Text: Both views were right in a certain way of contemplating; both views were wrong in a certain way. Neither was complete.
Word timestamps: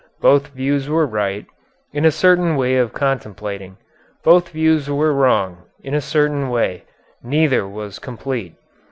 Both 0.19 0.47
views 0.47 0.89
were 0.89 1.05
right 1.05 1.45
in 1.93 2.05
a 2.05 2.09
certain 2.11 2.55
way 2.55 2.77
of 2.77 2.91
contemplating; 2.91 3.77
both 4.23 4.49
views 4.49 4.89
were 4.89 5.13
wrong 5.13 5.61
in 5.83 5.93
a 5.93 6.01
certain 6.01 6.49
way. 6.49 6.85
Neither 7.21 7.67
was 7.67 7.99
complete. 7.99 8.55